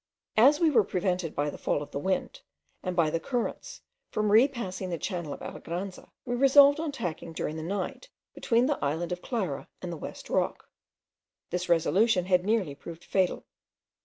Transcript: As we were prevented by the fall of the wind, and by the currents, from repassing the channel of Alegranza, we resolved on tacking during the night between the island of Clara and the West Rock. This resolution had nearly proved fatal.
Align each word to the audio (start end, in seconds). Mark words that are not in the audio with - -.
As 0.37 0.59
we 0.59 0.71
were 0.71 0.83
prevented 0.83 1.35
by 1.35 1.51
the 1.51 1.59
fall 1.59 1.83
of 1.83 1.91
the 1.91 1.99
wind, 1.99 2.41
and 2.81 2.95
by 2.95 3.11
the 3.11 3.19
currents, 3.19 3.83
from 4.09 4.31
repassing 4.31 4.89
the 4.89 4.97
channel 4.97 5.31
of 5.31 5.43
Alegranza, 5.43 6.09
we 6.25 6.33
resolved 6.33 6.79
on 6.79 6.91
tacking 6.91 7.33
during 7.33 7.55
the 7.55 7.61
night 7.61 8.09
between 8.33 8.65
the 8.65 8.83
island 8.83 9.11
of 9.11 9.21
Clara 9.21 9.67
and 9.79 9.93
the 9.93 9.97
West 9.97 10.27
Rock. 10.27 10.67
This 11.51 11.69
resolution 11.69 12.25
had 12.25 12.43
nearly 12.43 12.73
proved 12.73 13.03
fatal. 13.05 13.45